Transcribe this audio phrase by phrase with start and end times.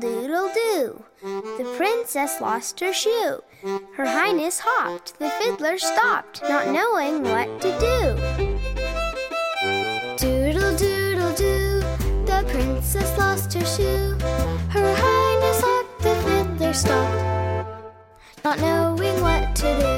[0.00, 1.04] Doodle doodle do.
[1.22, 3.42] The princess lost her shoe.
[3.94, 5.18] Her highness hopped.
[5.18, 8.16] The fiddler stopped, not knowing what to do.
[10.16, 11.80] Doodle doodle do.
[12.24, 14.16] The princess lost her shoe.
[14.70, 16.02] Her highness hopped.
[16.02, 17.84] The fiddler stopped,
[18.42, 19.91] not knowing what to do.